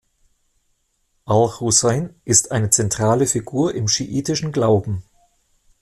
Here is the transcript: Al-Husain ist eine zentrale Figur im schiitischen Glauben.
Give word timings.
Al-Husain 1.25 2.19
ist 2.25 2.49
eine 2.51 2.71
zentrale 2.71 3.27
Figur 3.27 3.75
im 3.75 3.87
schiitischen 3.87 4.51
Glauben. 4.51 5.03